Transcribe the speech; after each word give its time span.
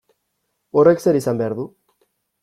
Horrek 0.81 1.03
zer 1.05 1.19
izan 1.19 1.41
behar 1.41 1.55
du? 1.59 1.67